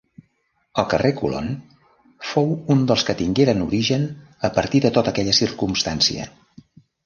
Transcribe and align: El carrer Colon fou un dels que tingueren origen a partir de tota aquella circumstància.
El 0.83 0.87
carrer 0.93 1.11
Colon 1.19 1.51
fou 2.31 2.49
un 2.77 2.81
dels 2.93 3.05
que 3.11 3.17
tingueren 3.21 3.63
origen 3.69 4.09
a 4.51 4.55
partir 4.59 4.85
de 4.89 4.95
tota 4.99 5.15
aquella 5.15 5.39
circumstància. 5.45 6.31